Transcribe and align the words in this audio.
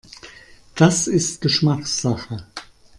Das 0.73 1.05
ist 1.07 1.41
Geschmackssache. 1.41 2.43